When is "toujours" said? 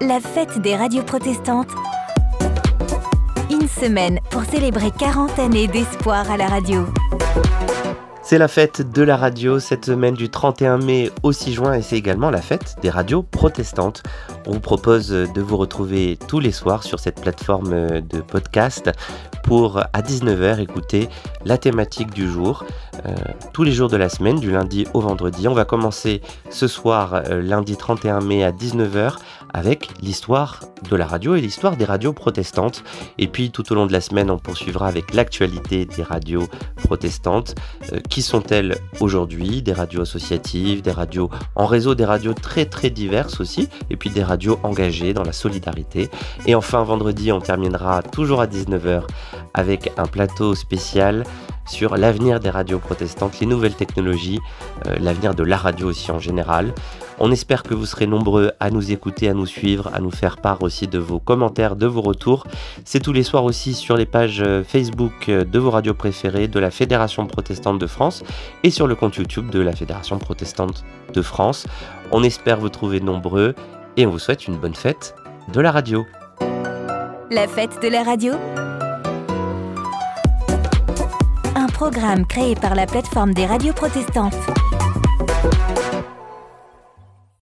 48.02-48.40